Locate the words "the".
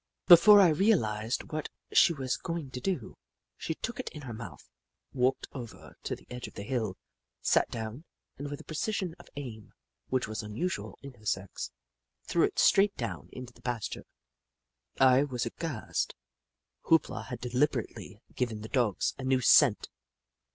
6.15-6.25, 6.55-6.63, 13.53-13.61, 18.63-18.69